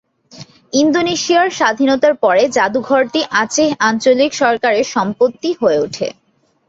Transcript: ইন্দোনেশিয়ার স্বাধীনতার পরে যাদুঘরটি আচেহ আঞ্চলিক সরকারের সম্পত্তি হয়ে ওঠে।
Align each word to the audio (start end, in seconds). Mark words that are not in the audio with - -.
ইন্দোনেশিয়ার 0.73 1.49
স্বাধীনতার 1.51 2.15
পরে 2.23 2.43
যাদুঘরটি 2.57 3.21
আচেহ 3.41 3.69
আঞ্চলিক 3.89 4.31
সরকারের 4.41 4.85
সম্পত্তি 4.95 5.49
হয়ে 5.61 5.79
ওঠে। 5.79 6.07